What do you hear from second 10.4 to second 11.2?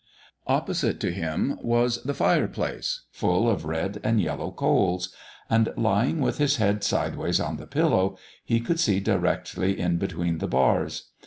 bars.